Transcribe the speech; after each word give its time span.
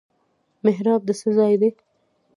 محراب 0.63 1.01
د 1.07 1.09
څه 1.19 1.29
ځای 1.37 1.53
دی؟ 1.61 1.69